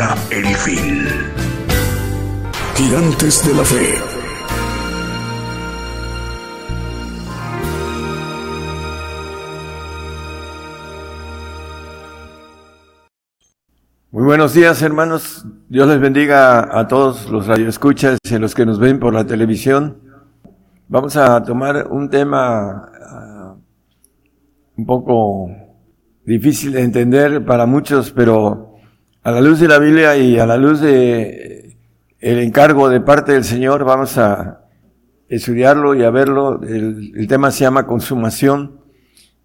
[0.00, 1.04] El fin.
[2.74, 3.94] Gigantes de la Fe.
[14.10, 15.44] Muy buenos días, hermanos.
[15.68, 19.26] Dios les bendiga a todos los radioescuchas y a los que nos ven por la
[19.26, 19.98] televisión.
[20.88, 23.54] Vamos a tomar un tema ah,
[24.78, 25.50] un poco
[26.24, 28.69] difícil de entender para muchos, pero
[29.22, 31.76] a la luz de la Biblia y a la luz de
[32.20, 34.64] el encargo de parte del Señor, vamos a
[35.28, 36.60] estudiarlo y a verlo.
[36.62, 38.80] El, tema se llama consumación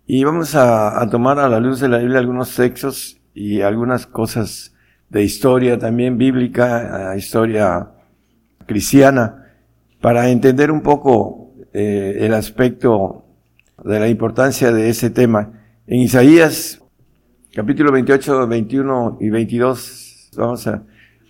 [0.06, 4.74] y vamos a, tomar a la luz de la Biblia algunos textos y algunas cosas
[5.10, 7.92] de historia también bíblica, a historia
[8.66, 9.46] cristiana,
[10.02, 13.26] para entender un poco eh, el aspecto
[13.84, 15.52] de la importancia de ese tema.
[15.88, 16.82] En Isaías
[17.56, 20.84] capítulo 28, 21 y 22 vamos a,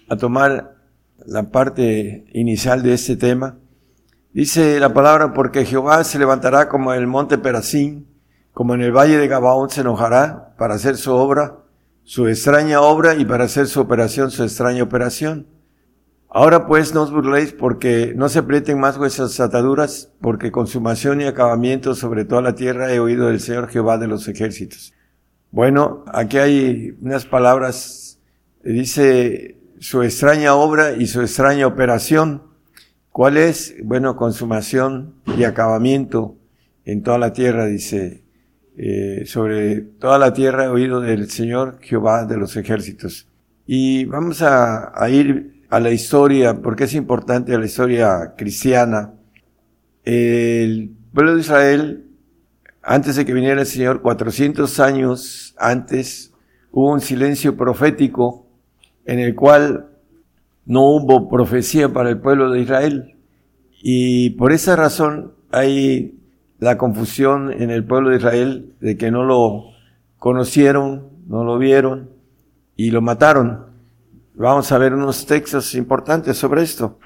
[0.10, 0.76] a tomar
[1.24, 3.60] la parte inicial de este tema.
[4.34, 8.08] Dice la palabra, porque Jehová se levantará como en el monte Perazín,
[8.54, 11.60] como en el valle de Gabaón se enojará para hacer su obra,
[12.04, 15.46] su extraña obra y para hacer su operación, su extraña operación.
[16.28, 21.26] Ahora pues no os burléis porque no se aprieten más vuestras ataduras, porque consumación y
[21.26, 24.96] acabamiento sobre toda la tierra he oído del Señor Jehová de los ejércitos.
[25.56, 28.20] Bueno, aquí hay unas palabras,
[28.62, 32.44] dice su extraña obra y su extraña operación.
[33.10, 33.74] ¿Cuál es?
[33.82, 36.36] Bueno, consumación y acabamiento
[36.84, 38.26] en toda la tierra, dice
[38.76, 43.30] eh, sobre toda la tierra he oído del Señor Jehová de los ejércitos.
[43.66, 49.14] Y vamos a, a, ir a la historia, porque es importante la historia cristiana.
[50.04, 52.05] El pueblo de Israel,
[52.86, 56.32] antes de que viniera el Señor, 400 años antes,
[56.72, 58.46] hubo un silencio profético
[59.06, 59.88] en el cual
[60.66, 63.16] no hubo profecía para el pueblo de Israel.
[63.82, 66.20] Y por esa razón hay
[66.60, 69.72] la confusión en el pueblo de Israel de que no lo
[70.20, 72.12] conocieron, no lo vieron
[72.76, 73.66] y lo mataron.
[74.36, 77.00] Vamos a ver unos textos importantes sobre esto.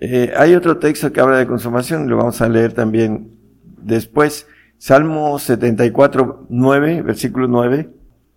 [0.00, 3.30] Eh, hay otro texto que habla de consumación, lo vamos a leer también
[3.78, 4.48] después.
[4.78, 7.90] Salmo 74, 9, versículo 9.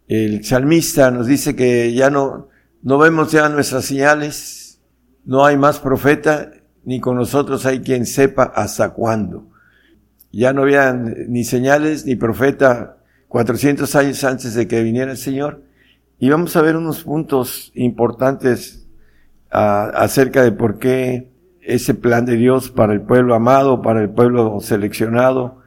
[0.07, 2.47] El salmista nos dice que ya no,
[2.81, 4.79] no vemos ya nuestras señales,
[5.25, 6.51] no hay más profeta,
[6.85, 9.49] ni con nosotros hay quien sepa hasta cuándo.
[10.31, 12.97] Ya no había ni señales ni profeta
[13.27, 15.61] 400 años antes de que viniera el Señor.
[16.19, 18.87] Y vamos a ver unos puntos importantes
[19.51, 24.09] a, acerca de por qué ese plan de Dios para el pueblo amado, para el
[24.09, 25.58] pueblo seleccionado,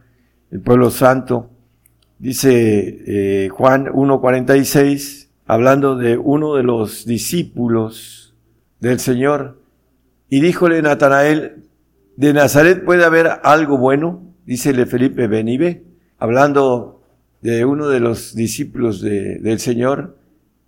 [0.53, 1.49] el pueblo santo.
[2.19, 8.35] Dice eh, Juan 1.46, hablando de uno de los discípulos
[8.79, 9.59] del Señor,
[10.29, 11.63] y díjole Natanael,
[12.15, 14.21] ¿de Nazaret puede haber algo bueno?
[14.45, 15.83] dícele Felipe Benibe,
[16.19, 17.01] hablando
[17.41, 20.17] de uno de los discípulos de, del Señor,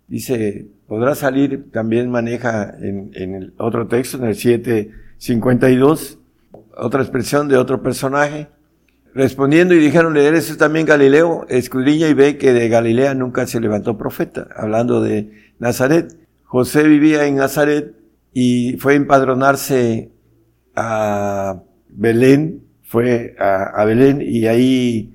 [0.08, 6.18] dice, podrá salir, también maneja en, otro texto, en el 752,
[6.76, 8.48] otra expresión de otro personaje,
[9.16, 11.46] respondiendo y dijeron, ¿eres también Galileo?
[11.48, 16.14] Escudriña y ve que de Galilea nunca se levantó profeta, hablando de Nazaret.
[16.44, 17.94] José vivía en Nazaret
[18.32, 20.10] y fue a empadronarse
[20.74, 25.14] a Belén, fue a, Belén y ahí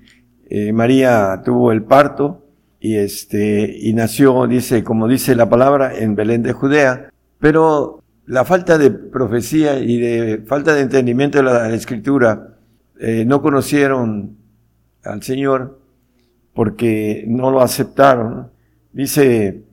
[0.50, 2.46] eh, María tuvo el parto
[2.80, 8.44] y este, y nació, dice, como dice la palabra, en Belén de Judea, pero la
[8.44, 12.51] falta de profecía y de falta de entendimiento de la, escritura,
[13.04, 14.38] eh, no conocieron
[15.04, 15.82] al Señor
[16.54, 18.52] porque no lo aceptaron.
[18.94, 19.64] Dice,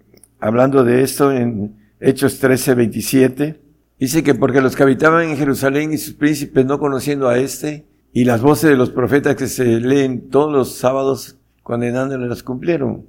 [0.40, 3.60] hablando de esto en Hechos 13, 27,
[4.00, 7.84] dice que porque los que habitaban en Jerusalén y sus príncipes no conociendo a este,
[8.14, 13.04] y las voces de los profetas que se leen todos los sábados condenándole las cumplieron.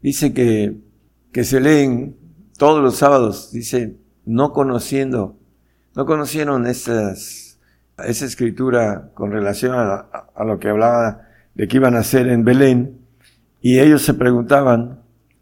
[0.00, 0.76] Dice que,
[1.32, 2.14] que se leen
[2.56, 5.36] todos los sábados, dice, no conociendo,
[5.96, 7.53] no conocieron esas,
[7.98, 12.98] esa escritura con relación a, lo que hablaba de que iban a hacer en Belén,
[13.60, 15.00] y ellos se preguntaban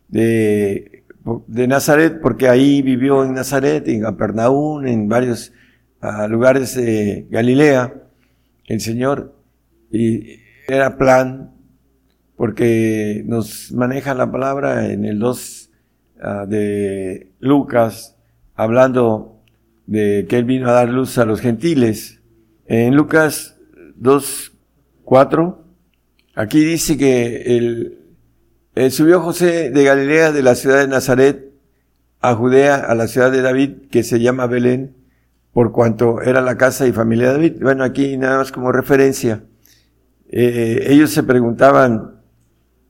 [0.09, 1.05] de,
[1.47, 5.53] de Nazaret, porque ahí vivió en Nazaret, en Capernaum, en varios
[6.01, 7.95] ah, lugares de Galilea,
[8.67, 9.35] el Señor,
[9.91, 11.53] y era plan,
[12.37, 15.71] porque nos maneja la palabra en el 2
[16.23, 18.17] ah, de Lucas,
[18.55, 19.43] hablando
[19.87, 22.22] de que Él vino a dar luz a los gentiles.
[22.75, 23.59] En Lucas
[23.97, 24.53] 2,
[25.05, 25.63] 4,
[26.35, 27.99] aquí dice que el,
[28.75, 31.53] el subió José de Galilea, de la ciudad de Nazaret,
[32.23, 34.97] a Judea, a la ciudad de David, que se llama Belén,
[35.53, 37.53] por cuanto era la casa y familia de David.
[37.61, 39.45] Bueno, aquí nada más como referencia.
[40.31, 42.23] Eh, ellos se preguntaban,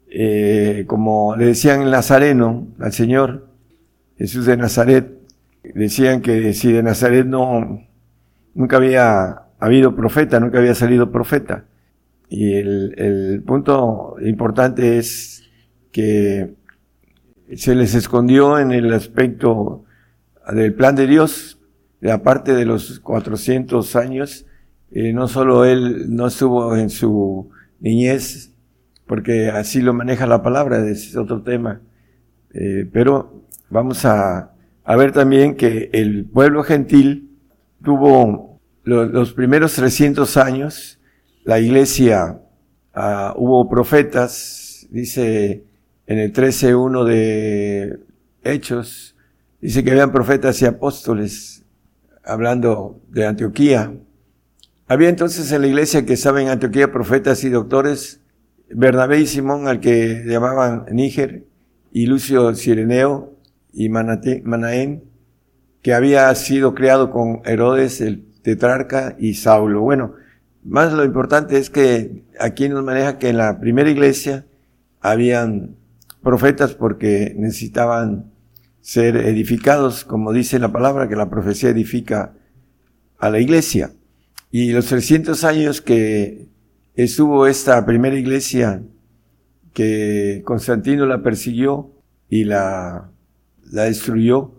[0.09, 3.49] eh, como le decían el Nazareno al Señor,
[4.17, 5.11] Jesús de Nazaret,
[5.75, 7.83] decían que si de Nazaret no,
[8.55, 11.65] nunca había habido profeta, nunca había salido profeta.
[12.29, 15.45] Y el, punto importante es
[15.91, 16.55] que
[17.55, 19.85] se les escondió en el aspecto
[20.51, 21.61] del plan de Dios,
[22.11, 24.47] aparte de los 400 años,
[24.91, 27.51] eh, no solo él no estuvo en su
[27.81, 28.53] niñez,
[29.07, 31.83] porque así lo maneja la palabra, es otro tema,
[32.55, 34.53] eh, pero vamos a,
[34.87, 37.31] ver también que el pueblo gentil
[37.83, 38.52] tuvo
[38.85, 40.99] los primeros 300 años,
[41.45, 42.41] la iglesia,
[42.95, 45.65] uh, hubo profetas, dice
[46.07, 48.01] en el 13.1 de
[48.43, 49.17] Hechos,
[49.61, 51.65] dice que habían profetas y apóstoles
[52.25, 53.93] hablando de Antioquía.
[54.89, 58.21] Había entonces en la iglesia que estaban en Antioquía profetas y doctores,
[58.69, 61.45] Bernabé y Simón, al que llamaban Níger,
[61.93, 63.37] y Lucio Cireneo
[63.73, 65.05] y Manaén,
[65.83, 69.81] que había sido criado con Herodes, el tetrarca, y Saulo.
[69.81, 70.15] Bueno,
[70.65, 74.47] más lo importante es que aquí nos maneja que en la primera iglesia
[75.01, 75.77] habían
[76.23, 78.31] profetas porque necesitaban
[78.81, 82.35] ser edificados, como dice la palabra, que la profecía edifica
[83.19, 83.93] a la iglesia.
[84.51, 86.49] Y los 300 años que
[86.95, 88.83] estuvo esta primera iglesia,
[89.73, 91.91] que Constantino la persiguió
[92.29, 93.11] y la,
[93.71, 94.53] la destruyó,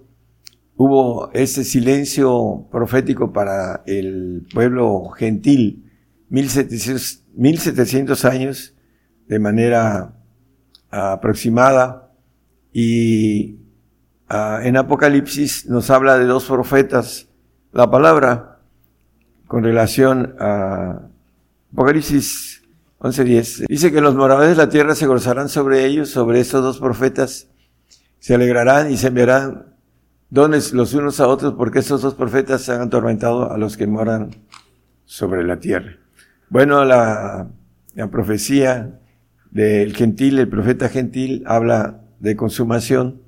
[0.76, 5.92] hubo ese silencio profético para el pueblo gentil,
[6.30, 8.76] 1700, 1700 años
[9.28, 10.14] de manera
[10.90, 12.12] aproximada
[12.72, 13.58] y
[14.30, 17.28] ah, en Apocalipsis nos habla de dos profetas
[17.72, 18.60] la palabra
[19.48, 21.10] con relación a
[21.72, 22.64] Apocalipsis
[23.00, 23.66] 11.10.
[23.68, 27.50] Dice que los moradores de la tierra se gozarán sobre ellos, sobre estos dos profetas,
[28.20, 29.73] se alegrarán y se enviarán
[30.34, 33.86] dones los unos a otros porque estos dos profetas se han atormentado a los que
[33.86, 34.32] moran
[35.06, 35.98] sobre la tierra.
[36.50, 37.50] Bueno, la,
[37.94, 39.00] la profecía
[39.52, 43.22] del gentil, el profeta gentil habla de consumación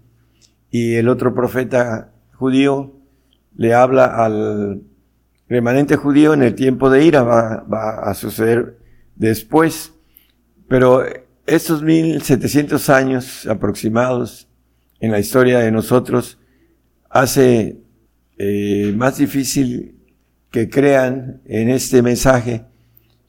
[0.72, 2.96] y el otro profeta judío
[3.56, 4.82] le habla al
[5.48, 8.80] remanente judío en el tiempo de ira, va, va a suceder
[9.16, 9.94] después.
[10.68, 11.04] Pero
[11.46, 14.48] estos 1700 años aproximados
[15.00, 16.40] en la historia de nosotros
[17.15, 17.81] hace
[18.38, 19.95] eh, más difícil
[20.51, 22.65] que crean en este mensaje.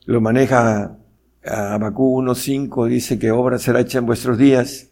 [0.05, 0.97] Lo maneja
[1.45, 4.89] Abacú 1.5 dice que obra será hecha en vuestros días,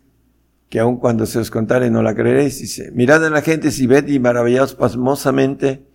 [0.69, 2.61] que aun cuando se os contare no la creeréis.
[2.61, 5.85] Dice, mirad a la gente si ved y maravillaos pasmosamente,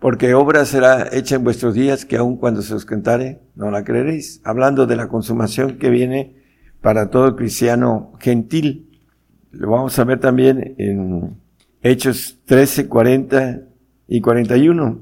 [0.00, 3.84] porque obra será hecha en vuestros días, que aun cuando se os contare no la
[3.84, 4.40] creeréis.
[4.42, 6.34] Hablando de la consumación que viene
[6.80, 8.98] para todo cristiano gentil.
[9.52, 11.39] Lo vamos a ver también en
[11.82, 13.62] Hechos 13, 40
[14.08, 15.00] y 41.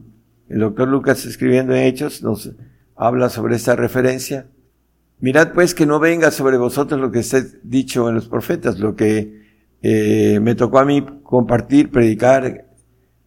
[0.49, 2.53] El doctor Lucas escribiendo en Hechos nos
[2.97, 4.49] habla sobre esta referencia
[5.21, 8.95] Mirad pues que no venga sobre vosotros lo que está dicho en los profetas, lo
[8.95, 9.43] que
[9.83, 12.67] eh, me tocó a mí compartir, predicar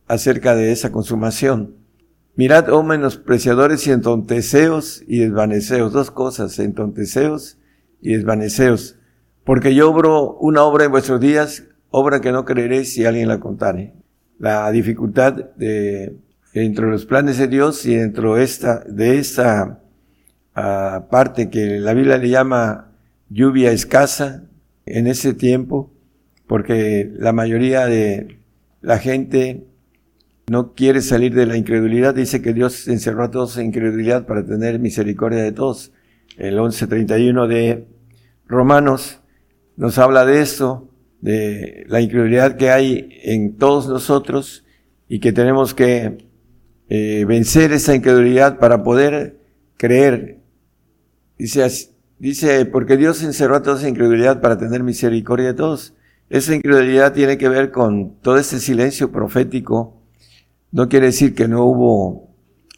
[0.07, 1.75] acerca de esa consumación.
[2.35, 7.57] Mirad, oh menospreciadores y entonteceos y desvaneceos, dos cosas, entonteceos
[8.01, 8.95] y desvaneceos.
[9.43, 13.39] Porque yo obro una obra en vuestros días, obra que no creeréis si alguien la
[13.39, 13.93] contare.
[14.39, 16.15] La dificultad de,
[16.53, 19.79] dentro de los planes de Dios y dentro de esta, de esta
[20.55, 22.91] uh, parte que la Biblia le llama
[23.29, 24.43] lluvia escasa
[24.85, 25.91] en ese tiempo,
[26.47, 28.39] porque la mayoría de
[28.81, 29.67] la gente
[30.49, 34.45] no quiere salir de la incredulidad, dice que Dios encerró a todos en incredulidad para
[34.45, 35.93] tener misericordia de todos.
[36.37, 37.87] El 11.31 de
[38.47, 39.21] Romanos
[39.77, 40.90] nos habla de esto,
[41.21, 44.65] de la incredulidad que hay en todos nosotros
[45.07, 46.27] y que tenemos que
[46.89, 49.39] eh, vencer esa incredulidad para poder
[49.77, 50.39] creer.
[51.37, 51.65] Dice,
[52.19, 55.93] dice, porque Dios encerró a todos en incredulidad para tener misericordia de todos.
[56.29, 60.01] Esa incredulidad tiene que ver con todo ese silencio profético.
[60.71, 62.35] No quiere decir que no hubo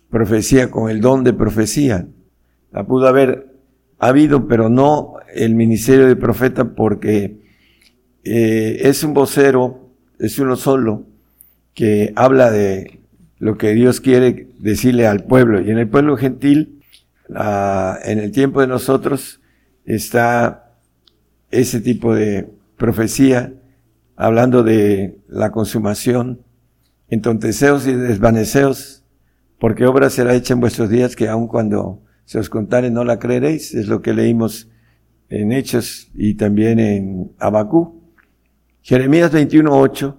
[0.10, 2.08] profecía con el don de profecía.
[2.72, 3.54] La pudo haber
[4.00, 7.43] habido, pero no el ministerio de profeta porque
[8.24, 9.90] eh, es un vocero,
[10.20, 11.06] es uno solo,
[11.74, 13.02] que habla de
[13.40, 15.62] lo que Dios quiere decirle al pueblo.
[15.62, 16.82] Y en el pueblo gentil,
[17.30, 19.42] en el tiempo de nosotros,
[19.86, 20.78] está
[21.52, 23.54] ese tipo de profecía,
[24.16, 26.42] hablando de la consumación,
[27.10, 29.04] entonteceos y desvaneceos,
[29.60, 33.20] porque obra será hecha en vuestros días que aun cuando se os contare no la
[33.20, 34.70] creeréis, es lo que leímos
[35.30, 38.03] en Hechos y también en Abacú.
[38.84, 40.18] Jeremías 21.8,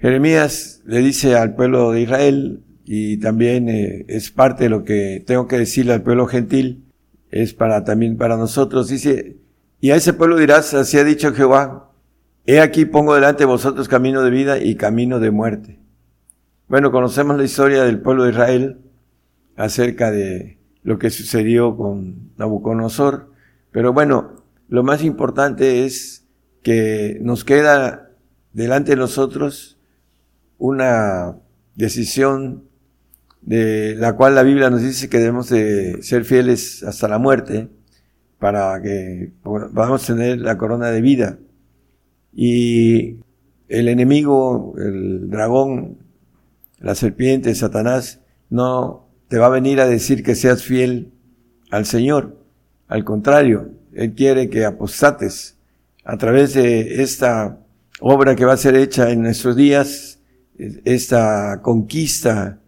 [0.00, 5.22] Jeremías le dice al pueblo de Israel, y también eh, es parte de lo que
[5.24, 6.84] tengo que decirle al pueblo gentil,
[7.30, 9.36] es para también para nosotros, dice,
[9.80, 11.92] y a ese pueblo dirás, así ha dicho Jehová,
[12.44, 15.78] he aquí pongo delante de vosotros camino de vida y camino de muerte.
[16.66, 18.80] Bueno, conocemos la historia del pueblo de Israel
[19.54, 23.30] acerca de lo que sucedió con Nabucodonosor,
[23.70, 26.15] pero bueno, lo más importante es
[26.66, 28.10] que nos queda
[28.52, 29.78] delante de nosotros
[30.58, 31.36] una
[31.76, 32.64] decisión
[33.40, 37.68] de la cual la Biblia nos dice que debemos de ser fieles hasta la muerte,
[38.40, 41.38] para que podamos tener la corona de vida.
[42.32, 43.20] Y
[43.68, 45.98] el enemigo, el dragón,
[46.80, 51.12] la serpiente, Satanás, no te va a venir a decir que seas fiel
[51.70, 52.44] al Señor.
[52.88, 55.55] Al contrario, Él quiere que apostates
[56.06, 57.58] a través de esta
[58.00, 60.20] obra que va a ser hecha en nuestros días,
[60.84, 62.60] esta conquista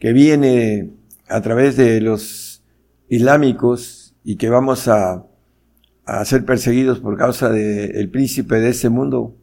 [0.00, 0.90] que viene
[1.28, 2.64] a través de los
[3.08, 5.24] islámicos, y que vamos a,
[6.04, 9.36] a ser perseguidos por causa del príncipe de ese mundo,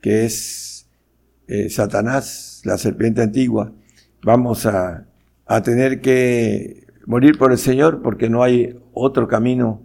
[0.00, 0.88] que es
[1.46, 3.72] eh, Satanás, la serpiente antigua.
[4.24, 5.06] Vamos a,
[5.46, 9.82] a tener que morir por el Señor porque no hay otro camino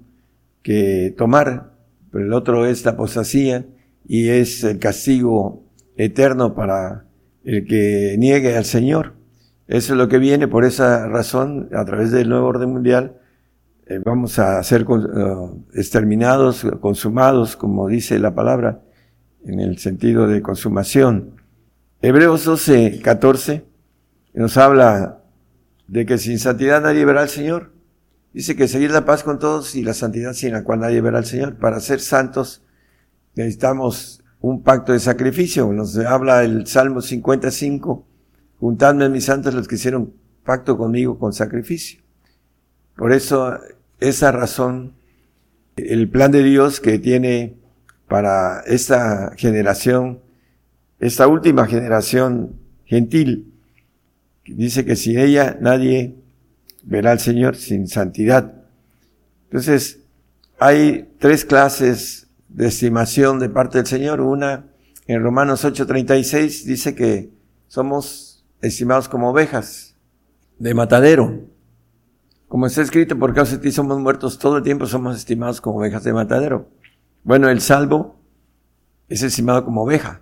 [0.64, 1.78] que tomar,
[2.12, 3.66] pero el otro es la apostasía
[4.08, 5.64] y es el castigo
[5.96, 7.06] eterno para
[7.44, 9.14] el que niegue al Señor.
[9.68, 13.20] Eso es lo que viene, por esa razón, a través del nuevo orden mundial,
[13.86, 14.86] eh, vamos a ser eh,
[15.74, 18.82] exterminados, consumados, como dice la palabra,
[19.46, 21.36] en el sentido de consumación.
[22.02, 23.66] Hebreos 12, 14
[24.36, 25.24] nos habla
[25.88, 27.74] de que sin santidad nadie verá al Señor.
[28.34, 31.18] Dice que seguir la paz con todos y la santidad sin la cual nadie verá
[31.18, 31.58] al Señor.
[31.58, 32.62] Para ser santos
[33.36, 35.72] necesitamos un pacto de sacrificio.
[35.74, 38.06] Nos habla el Salmo 55.
[38.60, 42.02] Juntadme mis santos los que hicieron pacto conmigo con sacrificio.
[42.96, 43.60] Por eso
[44.00, 44.94] esa razón,
[45.76, 47.56] el plan de Dios que tiene
[48.08, 50.20] para esta generación,
[51.00, 53.54] esta última generación gentil,
[54.46, 56.16] dice que sin ella nadie
[56.84, 58.54] verá al Señor sin santidad.
[59.46, 60.00] Entonces,
[60.60, 64.22] hay tres clases de estimación de parte del Señor.
[64.22, 64.66] Una,
[65.08, 67.32] en Romanos 8:36, dice que
[67.68, 69.96] somos estimados como ovejas
[70.58, 71.46] de matadero.
[72.48, 75.78] Como está escrito, por causa de ti somos muertos todo el tiempo, somos estimados como
[75.78, 76.70] ovejas de matadero.
[77.24, 78.20] Bueno, el salvo
[79.08, 80.22] es estimado como oveja.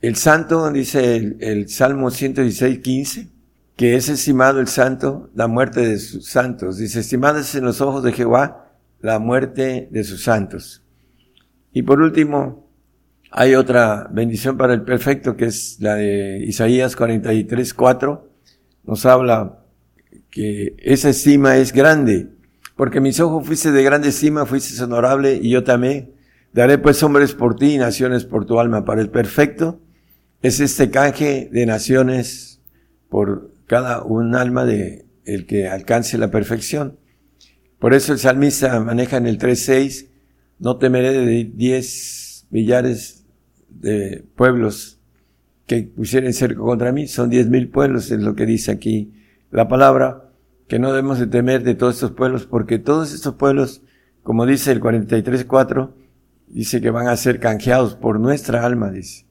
[0.00, 3.28] El santo, dice el, Salmo 116, 15,
[3.76, 6.78] que es estimado el santo la muerte de sus santos.
[6.78, 10.82] Dice, estimada es en los ojos de Jehová la muerte de sus santos.
[11.72, 12.70] Y por último,
[13.30, 18.30] hay otra bendición para el perfecto, que es la de Isaías 43, 4.
[18.84, 19.62] Nos habla
[20.30, 22.30] que esa estima es grande,
[22.76, 26.14] porque mis ojos fuiste de grande estima, fuiste honorable y yo también.
[26.54, 28.86] Daré pues hombres por ti y naciones por tu alma.
[28.86, 29.82] Para el perfecto
[30.40, 32.62] es este canje de naciones
[33.10, 36.98] por cada un alma de el que alcance la perfección.
[37.78, 40.08] Por eso el salmista maneja en el 3.6
[40.58, 43.26] no temeré de diez millares
[43.68, 45.00] de pueblos
[45.66, 49.12] que pusieren cerco contra mí, son diez mil pueblos, es lo que dice aquí
[49.50, 50.30] la palabra,
[50.68, 53.82] que no debemos de temer de todos estos pueblos, porque todos estos pueblos,
[54.22, 55.92] como dice el 43.4,
[56.48, 59.26] dice que van a ser canjeados por nuestra alma, dice.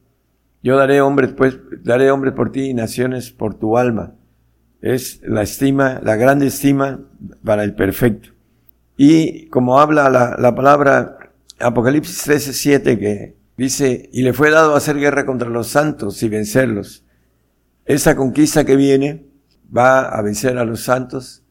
[0.61, 4.15] Yo daré hombres, pues, daré hombres por ti y naciones por tu alma.
[4.85, 6.99] Es la estima, la grande estima
[7.43, 8.29] para el perfecto.
[8.95, 11.17] Y como habla la, la palabra
[11.59, 17.03] Apocalipsis 13.7 que dice, y le fue dado hacer guerra contra los santos y vencerlos.
[17.85, 19.25] Esa conquista que viene
[19.75, 21.41] va a vencer a los santos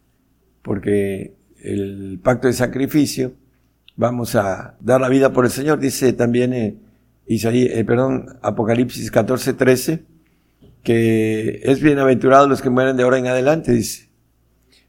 [0.62, 3.34] porque el pacto de sacrificio,
[3.96, 6.76] vamos a dar la vida por el Señor, dice también eh,
[7.26, 10.04] Isaías, eh, perdón, Apocalipsis 14.13,
[10.84, 14.10] que es bienaventurado los que mueren de ahora en adelante, dice.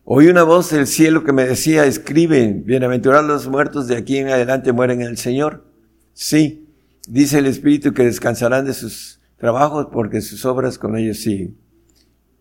[0.04, 4.28] Oí una voz del cielo que me decía, escribe, bienaventurados los muertos de aquí en
[4.28, 5.66] adelante mueren en el Señor.
[6.14, 6.70] Sí,
[7.08, 11.58] dice el Espíritu que descansarán de sus trabajos porque sus obras con ellos siguen.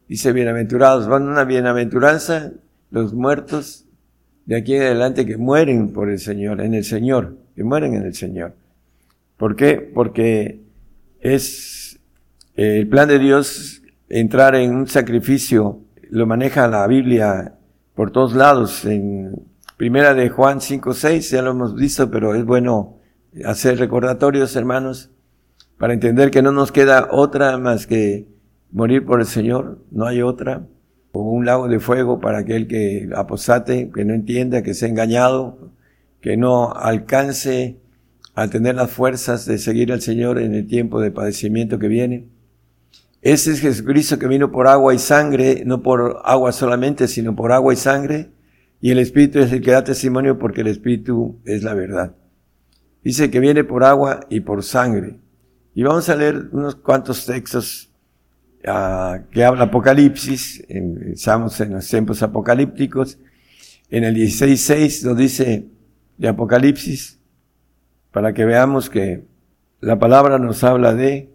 [0.09, 2.53] Dice, bienaventurados, van una bienaventuranza
[2.91, 3.87] los muertos
[4.45, 8.03] de aquí en adelante que mueren por el Señor, en el Señor, que mueren en
[8.03, 8.55] el Señor.
[9.39, 9.77] ¿Por qué?
[9.77, 10.61] Porque
[11.21, 11.84] es
[12.57, 15.81] el plan de Dios entrar en un sacrificio
[16.11, 17.55] lo maneja la Biblia
[17.95, 18.85] por todos lados.
[18.85, 19.43] En
[19.77, 22.99] primera de Juan 5, 6, ya lo hemos visto, pero es bueno
[23.45, 25.11] hacer recordatorios, hermanos,
[25.79, 28.29] para entender que no nos queda otra más que
[28.71, 30.67] morir por el Señor, no hay otra,
[31.13, 35.73] o un lago de fuego para aquel que aposate, que no entienda, que sea engañado,
[36.21, 37.79] que no alcance
[38.35, 42.29] a tener las fuerzas de seguir al Señor en el tiempo de padecimiento que viene.
[43.25, 47.53] Ese es Jesucristo que vino por agua y sangre, no por agua solamente, sino por
[47.53, 48.29] agua y sangre.
[48.83, 52.15] Y el Espíritu es el que da testimonio porque el Espíritu es la verdad.
[53.03, 55.21] Dice que viene por agua y por sangre.
[55.75, 57.91] Y vamos a leer unos cuantos textos
[58.69, 60.63] uh, que habla Apocalipsis.
[60.69, 63.19] Estamos en los tiempos apocalípticos.
[63.89, 65.67] En el 16.6 nos dice
[66.19, 67.19] de Apocalipsis,
[68.13, 69.25] para que veamos que
[69.81, 71.34] la palabra nos habla de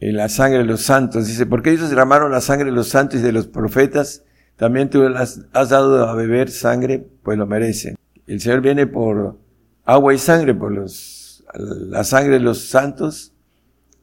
[0.00, 1.26] en la sangre de los santos.
[1.26, 4.24] Dice, porque ellos derramaron la sangre de los santos y de los profetas,
[4.56, 7.96] también tú las has dado a beber sangre, pues lo merecen.
[8.26, 9.38] El Señor viene por
[9.84, 13.32] agua y sangre, por los, la sangre de los santos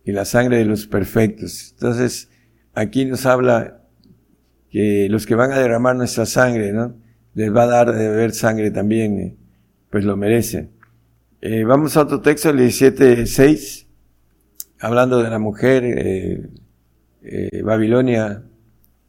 [0.03, 1.71] y la sangre de los perfectos.
[1.73, 2.29] Entonces,
[2.73, 3.81] aquí nos habla
[4.69, 6.95] que los que van a derramar nuestra sangre, ¿no?
[7.33, 9.35] Les va a dar de beber sangre también, eh,
[9.89, 10.71] pues lo merecen.
[11.41, 13.84] Eh, vamos a otro texto, el 17.6
[14.79, 16.49] hablando de la mujer, eh,
[17.23, 18.43] eh, Babilonia,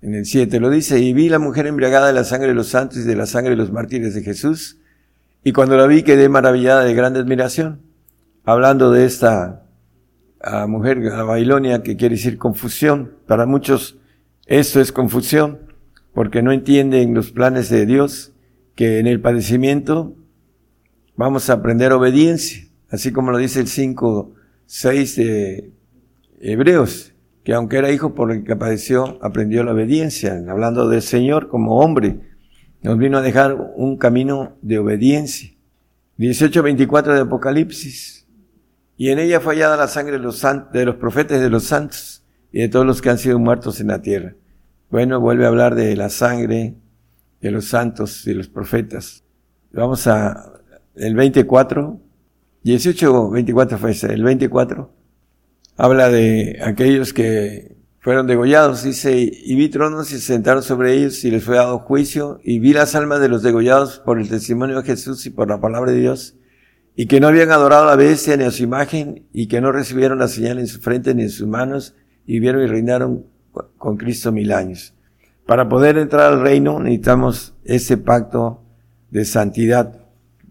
[0.02, 2.68] en el 7 lo dice, y vi la mujer embriagada de la sangre de los
[2.68, 4.78] santos y de la sangre de los mártires de Jesús,
[5.42, 7.82] y cuando la vi quedé maravillada de grande admiración,
[8.44, 9.66] hablando de esta
[10.68, 13.12] mujer, la Babilonia, que quiere decir confusión.
[13.26, 13.98] Para muchos
[14.46, 15.58] esto es confusión,
[16.14, 18.32] porque no entienden los planes de Dios,
[18.74, 20.14] que en el padecimiento
[21.16, 24.34] vamos a aprender obediencia, así como lo dice el 5,
[24.66, 25.72] 6 de
[26.40, 31.48] Hebreos, que aunque era hijo por el que padeció, aprendió la obediencia, hablando del Señor
[31.48, 32.20] como hombre,
[32.82, 35.50] nos vino a dejar un camino de obediencia.
[36.18, 38.26] 18.24 de Apocalipsis,
[38.96, 42.24] y en ella fue hallada la sangre de los, de los profetas de los santos
[42.50, 44.34] y de todos los que han sido muertos en la tierra.
[44.90, 46.74] Bueno, vuelve a hablar de la sangre
[47.40, 49.24] de los santos y los profetas.
[49.72, 50.52] Vamos a
[50.94, 52.00] el 24,
[52.66, 54.90] 18 24 fue el 24
[55.76, 61.24] habla de aquellos que fueron degollados, dice, y vi tronos y se sentaron sobre ellos
[61.24, 64.76] y les fue dado juicio, y vi las almas de los degollados por el testimonio
[64.76, 66.34] de Jesús y por la palabra de Dios,
[66.96, 69.70] y que no habían adorado a la bestia ni a su imagen, y que no
[69.70, 71.94] recibieron la señal en su frente ni en sus manos,
[72.26, 73.26] y vieron y reinaron
[73.78, 74.94] con Cristo mil años.
[75.46, 78.62] Para poder entrar al reino necesitamos ese pacto
[79.10, 80.00] de santidad,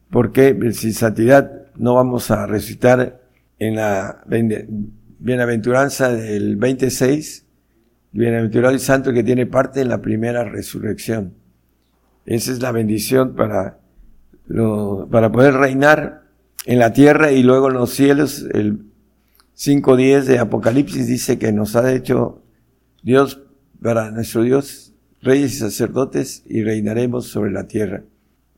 [0.09, 3.21] porque sin santidad no vamos a recitar
[3.59, 4.23] en la
[5.19, 7.45] bienaventuranza del 26,
[8.11, 11.33] bienaventurado el santo que tiene parte en la primera resurrección.
[12.25, 13.79] Esa es la bendición para,
[15.11, 16.23] para poder reinar
[16.65, 18.45] en la tierra y luego en los cielos.
[18.53, 18.85] El
[19.55, 22.41] 5.10 de Apocalipsis dice que nos ha hecho
[23.03, 23.41] Dios
[23.81, 28.03] para nuestro Dios, reyes y sacerdotes, y reinaremos sobre la tierra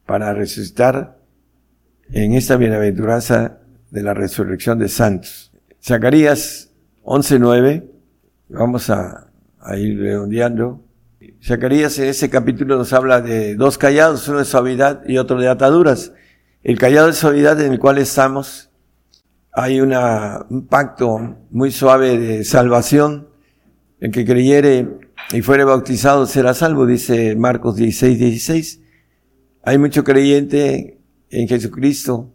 [0.05, 1.16] para resucitar
[2.11, 3.59] en esta bienaventuranza
[3.91, 5.51] de la resurrección de santos.
[5.83, 6.71] Zacarías
[7.03, 7.85] 11.9,
[8.49, 9.29] vamos a,
[9.77, 10.83] ir redondeando.
[11.43, 15.49] Zacarías en ese capítulo nos habla de dos callados, uno de suavidad y otro de
[15.49, 16.13] ataduras.
[16.63, 18.69] el callado de suavidad en el cual estamos,
[19.51, 23.29] hay una, un pacto muy suave de salvación.
[23.99, 24.87] El que creyere
[25.33, 28.81] y fuere bautizado será salvo, dice Marcos 16, 16.
[29.63, 30.96] Hay mucho creyente
[31.29, 32.31] en Jesucristo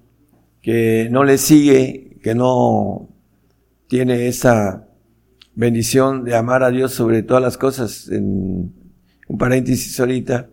[0.61, 3.09] que no le sigue, que no
[3.89, 4.89] tiene esa
[5.55, 8.09] bendición de amar a Dios sobre todas las cosas.
[8.09, 8.73] En
[9.29, 10.49] un paréntesis ahorita,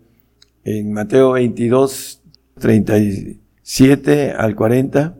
[0.64, 2.22] en Mateo 22,
[2.58, 5.16] 37 al 40,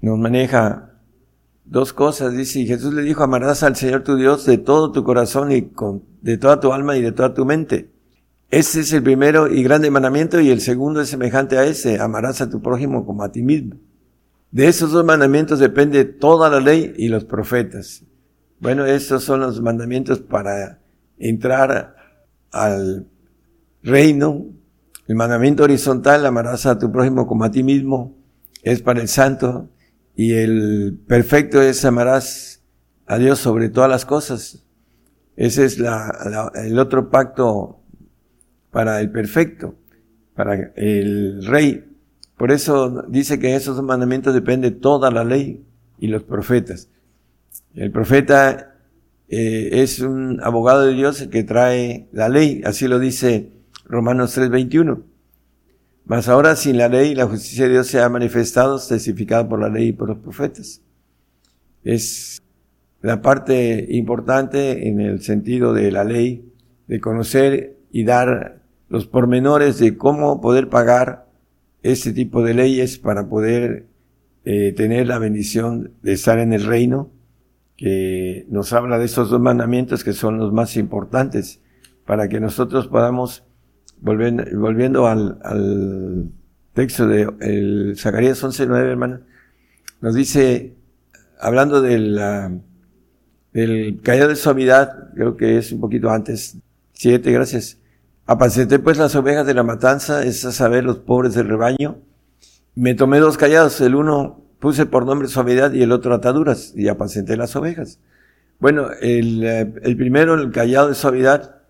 [0.00, 0.92] nos maneja
[1.64, 2.36] dos cosas.
[2.36, 6.04] Dice, Jesús le dijo, amarás al Señor tu Dios de todo tu corazón y con,
[6.20, 7.91] de toda tu alma y de toda tu mente.
[8.52, 12.42] Ese es el primero y grande mandamiento y el segundo es semejante a ese, amarás
[12.42, 13.76] a tu prójimo como a ti mismo.
[14.50, 18.04] De esos dos mandamientos depende toda la ley y los profetas.
[18.60, 20.80] Bueno, esos son los mandamientos para
[21.18, 21.96] entrar
[22.50, 23.08] al
[23.82, 24.44] reino.
[25.08, 28.18] El mandamiento horizontal, amarás a tu prójimo como a ti mismo,
[28.62, 29.70] es para el santo.
[30.14, 32.62] Y el perfecto es amarás
[33.06, 34.62] a Dios sobre todas las cosas.
[35.36, 37.81] Ese es la, el otro pacto
[38.72, 39.76] para el perfecto,
[40.34, 41.84] para el rey.
[42.36, 45.62] Por eso dice que esos mandamientos depende toda la ley
[45.98, 46.88] y los profetas.
[47.74, 48.74] El profeta
[49.28, 53.52] eh, es un abogado de Dios que trae la ley, así lo dice
[53.84, 55.02] Romanos 3:21.
[56.06, 59.68] Mas ahora sin la ley la justicia de Dios se ha manifestado, testificada por la
[59.68, 60.80] ley y por los profetas.
[61.84, 62.42] Es
[63.02, 66.50] la parte importante en el sentido de la ley,
[66.86, 68.61] de conocer y dar
[68.92, 71.26] los pormenores de cómo poder pagar
[71.82, 73.86] este tipo de leyes para poder
[74.44, 77.10] eh, tener la bendición de estar en el reino,
[77.78, 81.62] que nos habla de estos dos mandamientos que son los más importantes
[82.04, 83.44] para que nosotros podamos,
[83.98, 86.30] volviendo, volviendo al,
[86.74, 89.20] texto de el Zacarías 11.9, hermano,
[90.02, 90.74] nos dice,
[91.40, 92.52] hablando de la,
[93.54, 96.58] del callado de suavidad, creo que es un poquito antes,
[96.92, 97.78] siete, gracias,
[98.24, 101.98] Apacenté pues las ovejas de la matanza, es a saber, los pobres del rebaño.
[102.74, 106.88] Me tomé dos callados, el uno puse por nombre suavidad y el otro ataduras, y
[106.88, 107.98] apacenté las ovejas.
[108.60, 111.62] Bueno, el, eh, el primero, el callado de suavidad,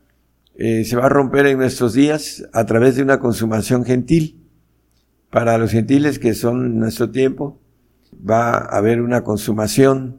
[0.54, 4.38] eh, se va a romper en nuestros días a través de una consumación gentil.
[5.30, 7.58] Para los gentiles que son nuestro tiempo,
[8.14, 10.18] va a haber una consumación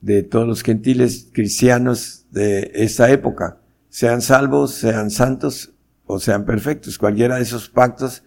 [0.00, 3.59] de todos los gentiles cristianos de esta época
[3.90, 5.74] sean salvos, sean santos
[6.06, 8.22] o sean perfectos, cualquiera de esos pactos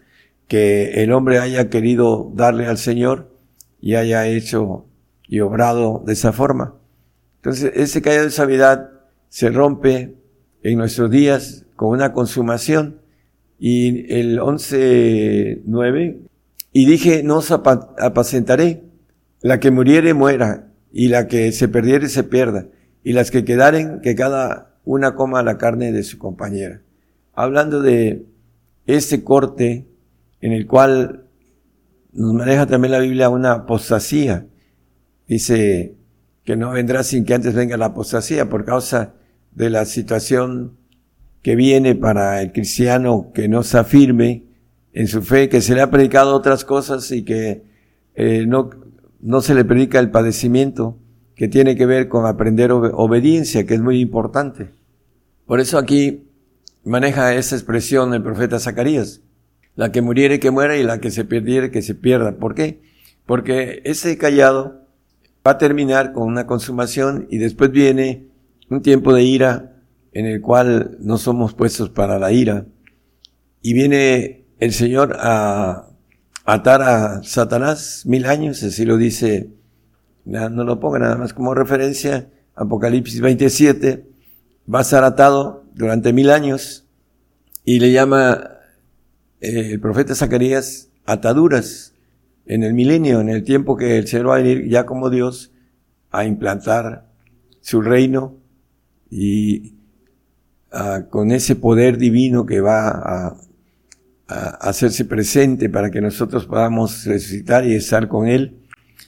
[0.46, 3.36] que el hombre haya querido darle al Señor
[3.80, 4.86] y haya hecho
[5.26, 6.76] y obrado de esa forma.
[7.36, 8.90] Entonces, ese caído de sabiduría
[9.28, 10.14] se rompe
[10.62, 13.00] en nuestros días con una consumación.
[13.58, 16.18] Y el 11.9
[16.72, 18.82] y dije, no os apacentaré,
[19.40, 22.66] la que muriere muera y la que se perdiere se pierda
[23.04, 26.82] y las que quedaren que cada una coma la carne de su compañera.
[27.32, 28.26] Hablando de
[28.86, 29.86] este corte
[30.40, 31.24] en el cual
[32.12, 34.46] nos maneja también la Biblia una apostasía.
[35.26, 35.96] Dice
[36.44, 39.14] que no vendrá sin que antes venga la apostasía por causa
[39.52, 40.76] de la situación
[41.42, 44.44] que viene para el cristiano que no se afirme
[44.92, 47.64] en su fe, que se le ha predicado otras cosas y que
[48.14, 48.70] eh, no,
[49.20, 50.98] no se le predica el padecimiento
[51.34, 54.70] que tiene que ver con aprender obediencia, que es muy importante.
[55.46, 56.28] Por eso aquí
[56.84, 59.20] maneja esa expresión el profeta Zacarías.
[59.76, 62.36] La que muriere que muera y la que se perdiere que se pierda.
[62.36, 62.80] ¿Por qué?
[63.26, 64.86] Porque ese callado
[65.46, 68.28] va a terminar con una consumación y después viene
[68.70, 69.76] un tiempo de ira
[70.12, 72.66] en el cual no somos puestos para la ira.
[73.60, 75.88] Y viene el Señor a
[76.44, 79.50] atar a Satanás mil años, así lo dice
[80.24, 84.06] no lo ponga nada más como referencia, Apocalipsis 27,
[84.72, 86.86] va a estar atado durante mil años
[87.64, 88.58] y le llama
[89.40, 91.94] eh, el profeta Zacarías ataduras
[92.46, 95.52] en el milenio, en el tiempo que el Señor va a venir ya como Dios
[96.10, 97.06] a implantar
[97.60, 98.36] su reino
[99.10, 99.74] y
[100.72, 103.36] ah, con ese poder divino que va a
[104.26, 108.62] hacerse presente para que nosotros podamos resucitar y estar con Él,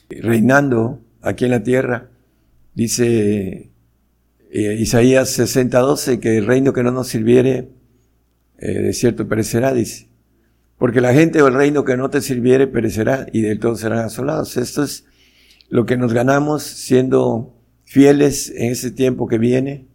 [0.09, 2.09] reinando aquí en la tierra.
[2.73, 3.71] Dice
[4.51, 7.69] eh, Isaías 60, 12, que el reino que no nos sirviere,
[8.59, 10.07] eh, de cierto perecerá, dice.
[10.77, 13.99] Porque la gente o el reino que no te sirviere perecerá y de todos serán
[13.99, 14.57] asolados.
[14.57, 15.05] Esto es
[15.69, 19.87] lo que nos ganamos siendo fieles en ese tiempo que viene,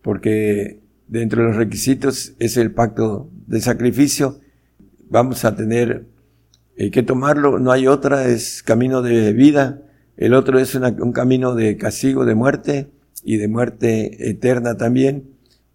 [0.00, 4.40] porque dentro de los requisitos es el pacto de sacrificio.
[5.08, 6.06] Vamos a tener
[6.78, 9.82] hay que tomarlo, no hay otra, es camino de vida,
[10.16, 12.90] el otro es un camino de castigo, de muerte
[13.24, 15.30] y de muerte eterna también,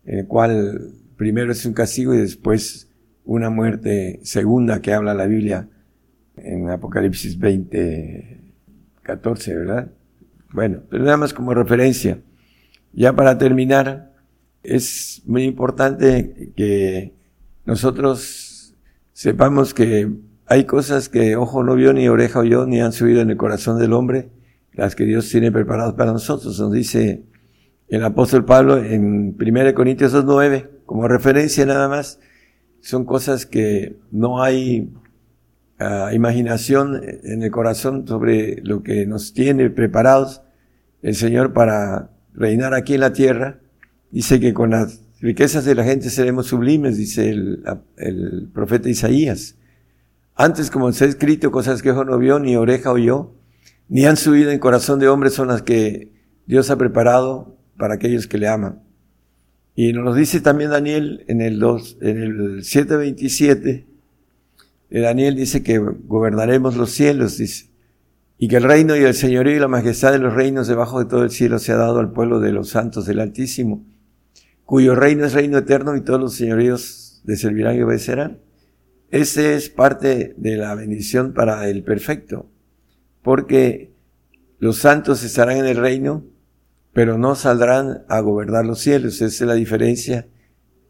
[0.06, 2.89] en el cual primero es un castigo y después
[3.26, 5.67] una muerte segunda que habla la Biblia
[6.38, 8.41] en Apocalipsis 20,
[9.02, 9.91] 14, ¿verdad?
[10.54, 12.19] Bueno, pero nada más como referencia.
[12.93, 14.13] Ya para terminar,
[14.63, 17.13] es muy importante que
[17.65, 18.76] nosotros
[19.13, 20.10] sepamos que
[20.49, 23.79] hay cosas que ojo no vio, ni oreja oyó, ni han subido en el corazón
[23.79, 24.29] del hombre,
[24.71, 26.57] las que Dios tiene preparadas para nosotros.
[26.60, 27.23] Nos dice
[27.89, 32.21] el apóstol Pablo en 1 Corintios 2.9, como referencia nada más,
[32.79, 34.93] son cosas que no hay
[35.81, 40.43] uh, imaginación en el corazón sobre lo que nos tiene preparados
[41.01, 43.60] el Señor para reinar aquí en la tierra.
[44.12, 49.57] Dice que con las riquezas de la gente seremos sublimes, dice el profeta Isaías.
[50.39, 53.34] Antes, como se ha escrito, cosas que ojo no vio, ni oreja oyó,
[53.89, 56.12] ni han subido en corazón de hombre son las que
[56.45, 58.84] Dios ha preparado para aquellos que le aman.
[59.76, 63.88] Y nos dice también Daniel en el 2, en el 727.
[64.91, 67.71] Daniel dice que gobernaremos los cielos, dice,
[68.38, 71.06] y que el reino y el señorío y la majestad de los reinos debajo de
[71.06, 73.84] todo el cielo se ha dado al pueblo de los santos del Altísimo,
[74.65, 78.46] cuyo reino es reino eterno y todos los señoríos le servirán y obedecerán.
[79.10, 82.50] Ese es parte de la bendición para el perfecto,
[83.22, 83.93] porque
[84.60, 86.26] los santos estarán en el reino,
[86.91, 89.22] pero no saldrán a gobernar los cielos.
[89.22, 90.28] Esa es la diferencia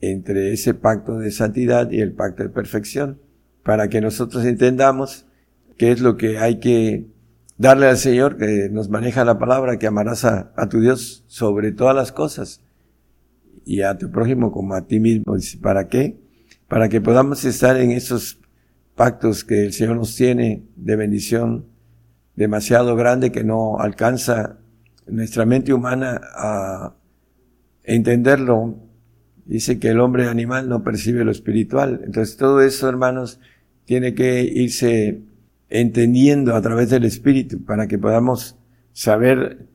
[0.02, 3.22] entre ese pacto de santidad y el pacto de perfección,
[3.64, 5.28] para que nosotros entendamos
[5.78, 7.08] qué es lo que hay que
[7.58, 11.72] darle al Señor, que nos maneja la palabra, que amarás a, a tu Dios sobre
[11.72, 12.62] todas las cosas
[13.64, 15.36] y a tu prójimo como a ti mismo.
[15.62, 16.18] ¿Para qué?
[16.68, 18.40] Para que podamos estar en esos
[18.96, 21.66] pactos que el Señor nos tiene de bendición
[22.36, 24.58] demasiado grande que no alcanza
[25.08, 26.96] nuestra mente humana a
[27.84, 28.76] entenderlo.
[29.46, 32.02] Dice que el hombre animal no percibe lo espiritual.
[32.04, 33.40] Entonces todo eso, hermanos,
[33.86, 35.22] tiene que irse
[35.70, 38.58] entendiendo a través del Espíritu para que podamos
[38.94, 39.68] saber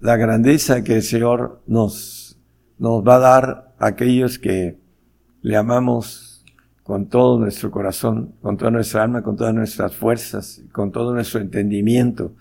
[0.00, 2.38] la grandeza que el Señor nos,
[2.78, 4.78] nos va a dar a aquellos que
[5.46, 6.44] le amamos
[6.82, 11.40] con todo nuestro corazón, con toda nuestra alma, con todas nuestras fuerzas, con todo nuestro
[11.40, 12.34] entendimiento.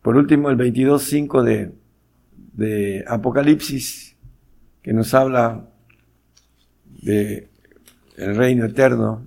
[0.00, 1.74] Por último, el 22.5 de,
[2.54, 4.16] de Apocalipsis,
[4.80, 5.68] que nos habla
[7.02, 7.50] de
[8.16, 9.26] el reino eterno,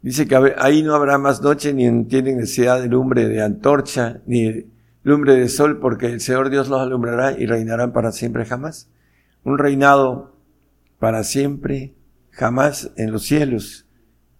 [0.00, 4.66] dice que ahí no habrá más noche, ni tienen necesidad de lumbre de antorcha, ni
[5.04, 8.90] lumbre de sol, porque el Señor Dios los alumbrará y reinarán para siempre jamás.
[9.44, 10.34] Un reinado
[10.98, 11.94] para siempre,
[12.32, 13.86] jamás en los cielos.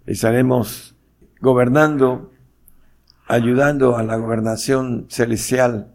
[0.07, 0.96] Estaremos
[1.40, 2.33] gobernando,
[3.28, 5.94] ayudando a la gobernación celestial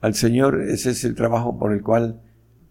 [0.00, 0.60] al Señor.
[0.60, 2.20] Ese es el trabajo por el cual,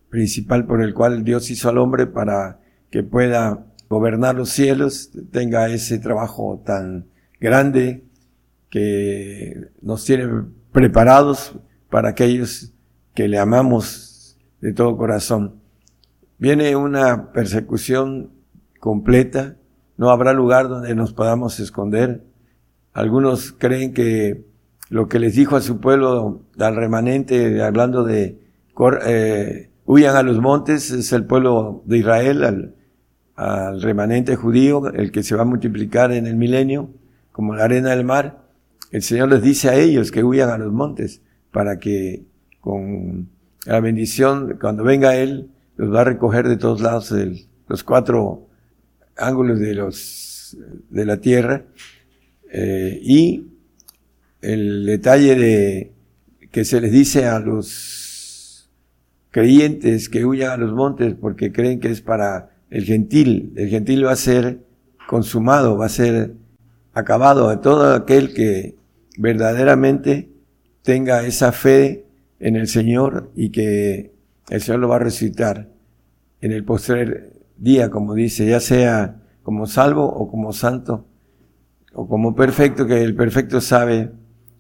[0.10, 2.60] principal por el cual Dios hizo al hombre para
[2.92, 7.08] que pueda gobernar los cielos, tenga ese trabajo tan
[7.40, 8.04] grande
[8.70, 10.28] que nos tiene
[10.72, 11.56] preparados
[11.90, 12.74] para aquellos
[13.14, 15.62] que le amamos de todo corazón.
[16.38, 18.35] Viene una persecución
[18.86, 19.56] completa,
[19.98, 22.22] no habrá lugar donde nos podamos esconder.
[22.94, 24.46] Algunos creen que
[24.90, 28.38] lo que les dijo a su pueblo, al remanente, hablando de
[29.04, 32.76] eh, huyan a los montes, es el pueblo de Israel, al,
[33.36, 36.92] al remanente judío, el que se va a multiplicar en el milenio,
[37.32, 38.44] como la arena del mar.
[38.92, 42.24] El Señor les dice a ellos que huyan a los montes para que
[42.62, 43.30] con
[43.66, 47.12] la bendición, cuando venga Él, los va a recoger de todos lados,
[47.68, 48.46] los cuatro
[49.18, 50.58] ángulos de los
[50.90, 51.64] de la Tierra
[52.52, 53.48] eh, y
[54.42, 55.92] el detalle de
[56.52, 58.70] que se les dice a los
[59.32, 63.54] creyentes que huyan a los montes porque creen que es para el gentil.
[63.58, 64.60] El gentil va a ser
[65.08, 66.34] consumado, va a ser
[66.94, 68.76] acabado a todo aquel que
[69.18, 70.30] verdaderamente
[70.84, 72.06] tenga esa fe
[72.40, 74.14] en el Señor y que
[74.50, 75.70] el Señor lo va a resucitar
[76.42, 81.06] en el postrer día, como dice, ya sea como salvo o como santo,
[81.94, 84.12] o como perfecto, que el perfecto sabe,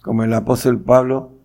[0.01, 1.39] como el apóstol Pablo,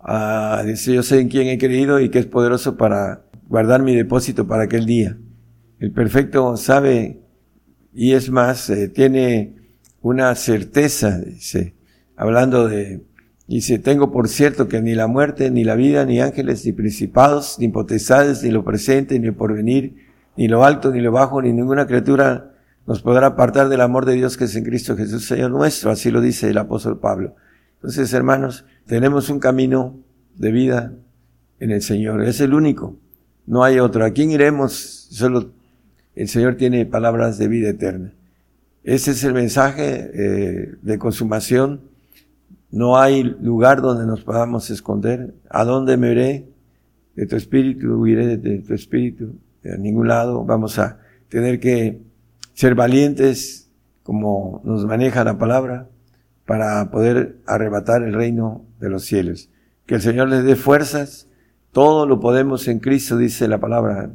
[0.00, 3.94] ah, dice, yo sé en quién he creído y que es poderoso para guardar mi
[3.94, 5.16] depósito para aquel día.
[5.78, 7.20] El perfecto sabe
[7.94, 9.54] y es más, eh, tiene
[10.02, 11.74] una certeza, dice,
[12.14, 13.02] hablando de,
[13.46, 17.58] dice, tengo por cierto que ni la muerte, ni la vida, ni ángeles, ni principados,
[17.58, 20.05] ni potestades, ni lo presente, ni el porvenir,
[20.36, 22.52] ni lo alto, ni lo bajo, ni ninguna criatura
[22.86, 25.90] nos podrá apartar del amor de Dios que es en Cristo Jesús, Señor nuestro.
[25.90, 27.34] Así lo dice el apóstol Pablo.
[27.76, 29.98] Entonces, hermanos, tenemos un camino
[30.36, 30.92] de vida
[31.58, 32.22] en el Señor.
[32.22, 32.96] Es el único.
[33.46, 34.04] No hay otro.
[34.04, 34.72] ¿A quién iremos?
[35.10, 35.50] Solo
[36.14, 38.12] el Señor tiene palabras de vida eterna.
[38.84, 41.80] Ese es el mensaje eh, de consumación.
[42.70, 45.34] No hay lugar donde nos podamos esconder.
[45.50, 46.48] ¿A dónde me iré?
[47.16, 49.34] De tu espíritu, huiré de tu espíritu.
[49.72, 50.44] A ningún lado.
[50.44, 50.98] Vamos a
[51.28, 52.02] tener que
[52.54, 53.70] ser valientes
[54.02, 55.88] como nos maneja la palabra
[56.46, 59.50] para poder arrebatar el reino de los cielos.
[59.84, 61.28] Que el Señor les dé fuerzas.
[61.72, 64.10] Todo lo podemos en Cristo, dice la palabra.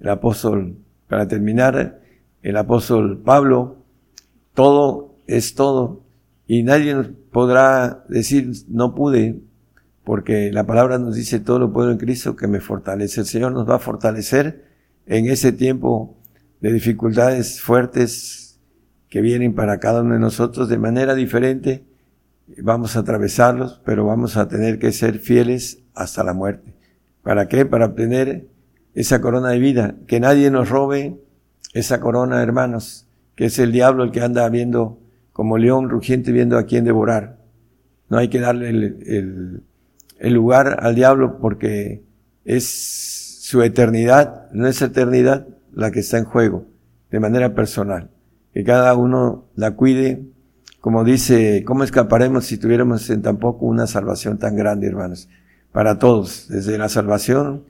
[0.00, 0.76] El apóstol,
[1.08, 2.00] para terminar,
[2.42, 3.84] el apóstol Pablo,
[4.54, 6.04] todo es todo.
[6.46, 6.96] Y nadie
[7.32, 9.40] podrá decir, no pude,
[10.04, 13.20] porque la palabra nos dice, todo lo puedo en Cristo que me fortalece.
[13.20, 14.69] El Señor nos va a fortalecer
[15.06, 16.16] en ese tiempo
[16.60, 18.60] de dificultades fuertes
[19.08, 21.84] que vienen para cada uno de nosotros de manera diferente.
[22.58, 26.74] Vamos a atravesarlos, pero vamos a tener que ser fieles hasta la muerte.
[27.22, 27.66] ¿Para qué?
[27.66, 28.46] Para obtener
[28.94, 29.96] esa corona de vida.
[30.06, 31.18] Que nadie nos robe
[31.74, 34.98] esa corona, hermanos, que es el diablo el que anda viendo
[35.32, 37.38] como león rugiente viendo a quién devorar.
[38.08, 39.62] No hay que darle el,
[40.20, 42.02] lugar al diablo porque
[42.44, 43.19] es
[43.50, 46.66] su eternidad, no es eternidad, la que está en juego,
[47.10, 48.08] de manera personal.
[48.54, 50.22] Que cada uno la cuide,
[50.80, 55.28] como dice, ¿cómo escaparemos si tuviéramos en tampoco una salvación tan grande, hermanos?
[55.72, 57.64] Para todos, desde la salvación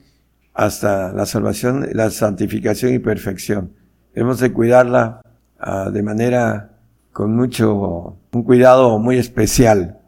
[0.53, 3.73] hasta la salvación, la santificación y perfección.
[4.13, 5.21] Debemos de cuidarla
[5.65, 6.77] uh, de manera
[7.11, 9.99] con mucho, un cuidado muy especial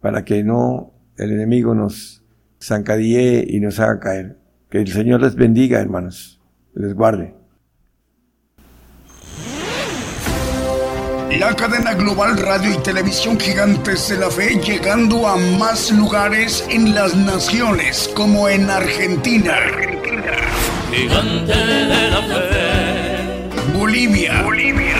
[0.00, 2.24] para que no el enemigo nos
[2.58, 4.39] zancadille y nos haga caer.
[4.70, 6.40] Que el Señor les bendiga, hermanos
[6.74, 7.34] les guarde.
[11.38, 16.94] La cadena global radio y televisión gigantes de la fe llegando a más lugares en
[16.94, 19.54] las naciones como en Argentina.
[19.54, 20.32] Argentina.
[20.92, 23.78] Gigante de la fe.
[23.78, 24.42] Bolivia.
[24.42, 24.96] Bolivia.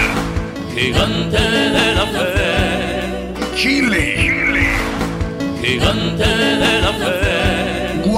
[0.74, 3.56] Gigante de la fe.
[3.56, 4.14] Chile.
[4.16, 4.68] Chile.
[5.62, 7.49] Gigante de la fe.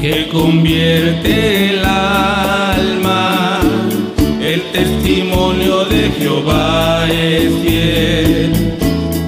[0.00, 3.60] que convierte el alma.
[4.40, 8.52] El testimonio de Jehová es fiel,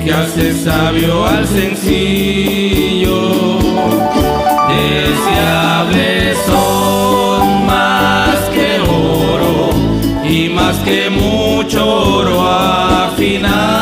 [0.04, 3.18] que hace sabio al sencillo.
[4.68, 9.70] Deseables son más que oro
[10.24, 13.77] y más que mucho oro afinado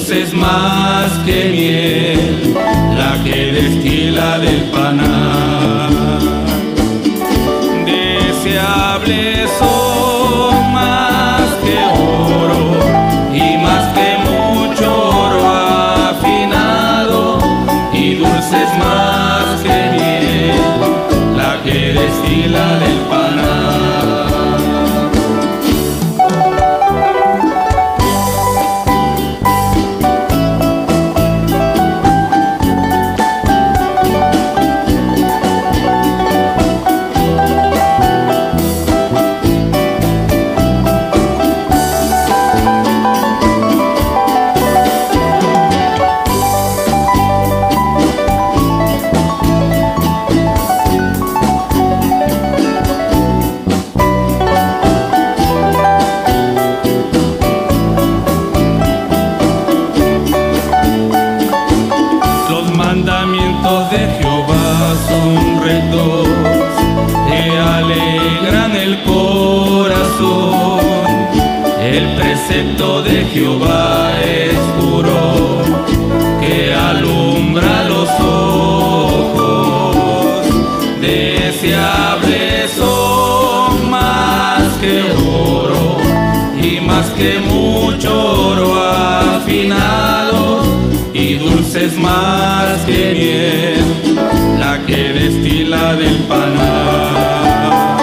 [0.00, 2.54] dulces más que miel,
[2.96, 5.59] la que destila del panal.
[86.90, 88.10] Más que mucho
[88.50, 90.62] oro afinado
[91.14, 97.96] y dulces más que miel, la que destila del panal.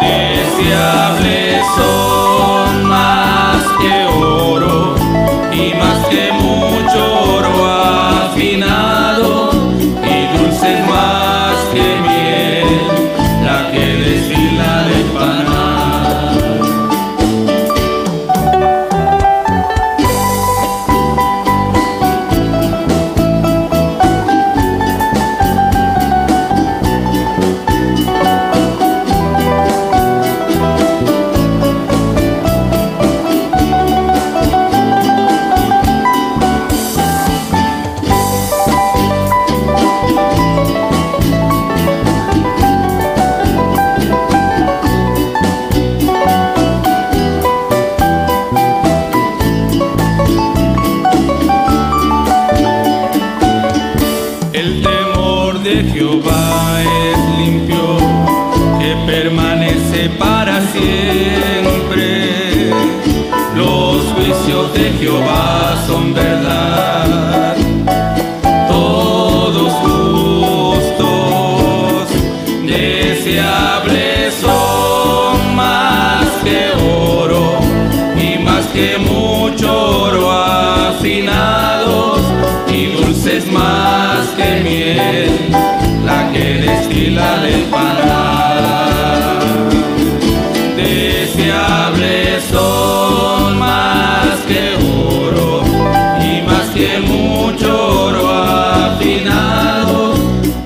[0.00, 2.13] Deseables son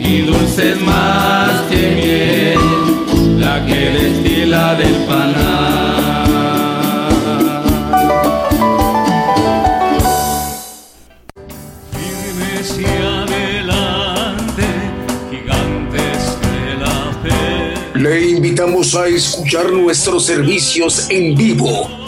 [0.08, 2.58] y dulces más que miel,
[3.40, 6.32] la que destila del panal.
[11.92, 14.64] Firmes y adelante,
[15.30, 17.98] gigantes de la fe.
[17.98, 22.07] Le invitamos a escuchar nuestros servicios en vivo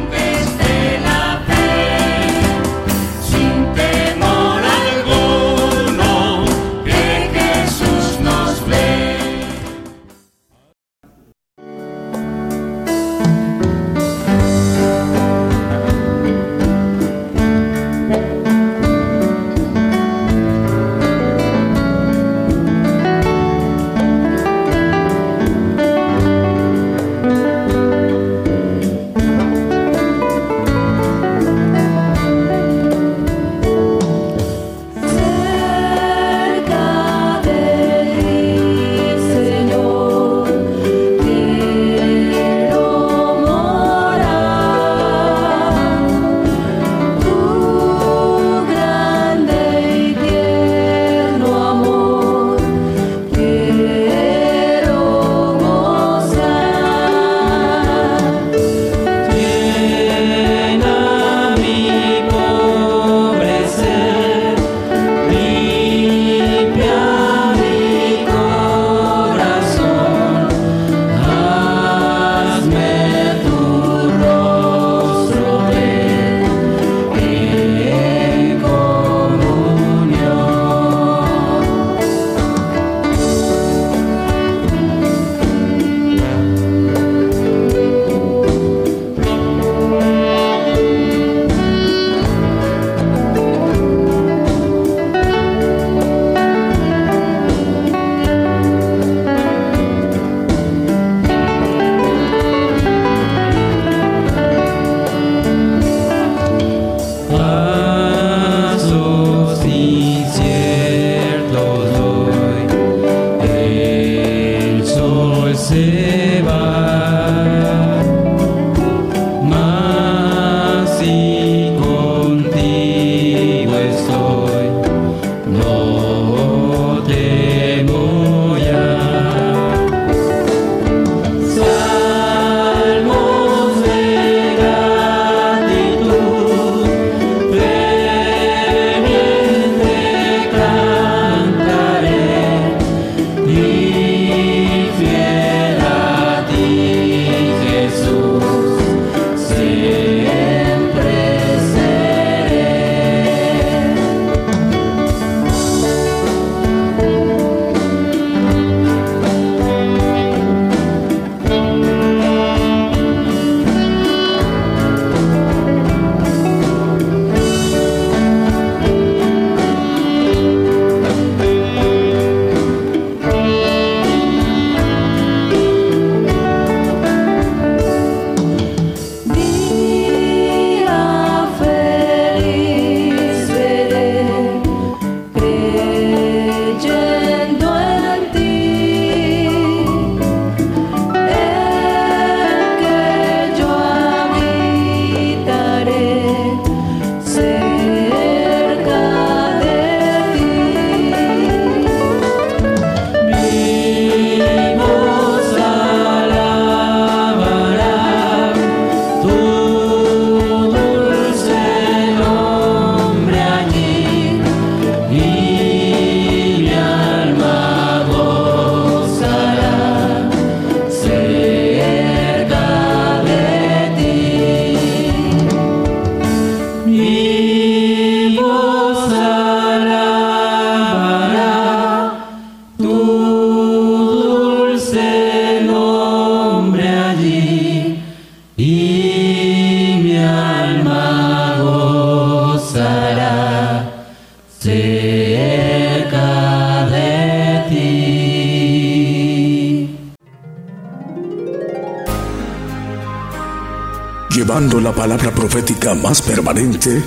[256.01, 257.03] Más permanente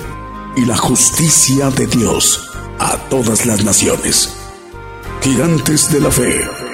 [0.55, 4.35] y la justicia de Dios a todas las naciones.
[5.21, 6.64] Gigantes de la fe.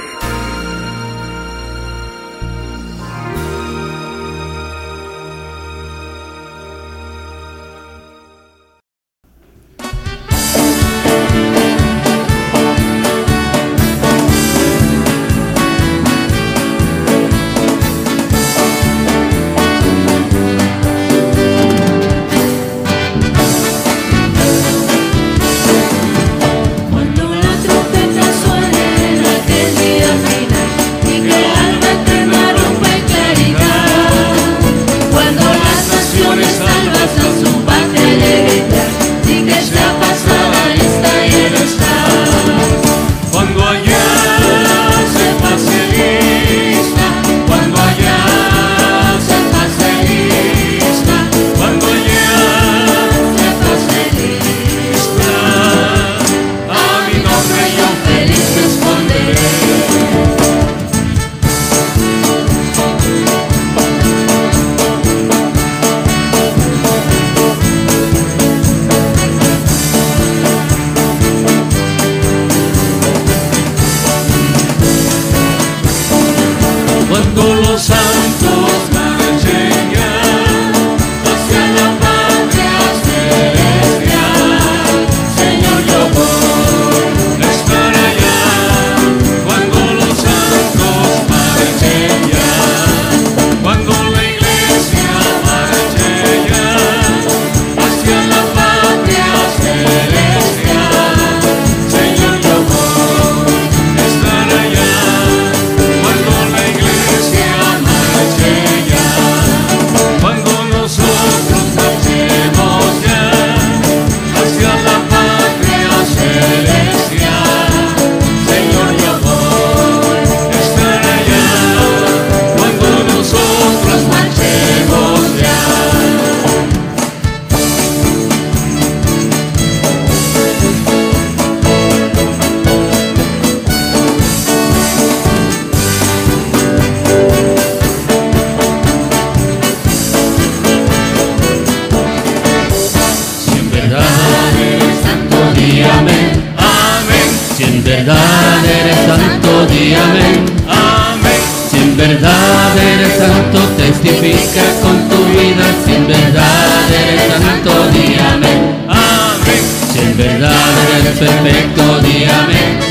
[148.06, 150.46] verdad eres santo, di amén.
[150.68, 151.42] Amén.
[151.70, 155.66] Si en verdad eres santo, testifica con tu vida.
[155.86, 158.86] Si en verdad eres santo, di amén.
[158.88, 159.64] Amén.
[159.94, 162.91] Si en verdad eres perfecto, di.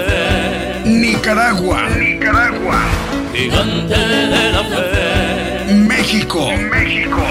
[1.31, 1.87] Nicaragua.
[1.97, 2.79] Nicaragua.
[3.33, 5.73] Gigante de la fe.
[5.73, 6.51] México.
[6.69, 7.23] México.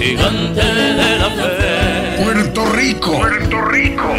[0.00, 2.22] Gigante de la fe.
[2.24, 3.18] Puerto Rico.
[3.18, 4.14] Puerto Rico.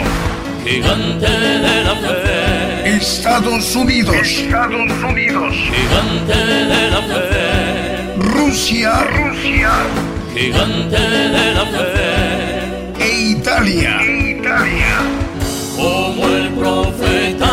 [0.64, 2.98] Gigante de la fe.
[2.98, 4.16] Estados Unidos.
[4.16, 5.56] Estados Unidos.
[5.72, 8.14] Gigante de la fe.
[8.20, 8.94] Rusia.
[9.06, 9.72] Rusia.
[10.36, 13.04] Gigante de la fe.
[13.04, 14.02] E Italia.
[14.04, 14.96] E Italia.
[15.76, 17.53] Como el profeta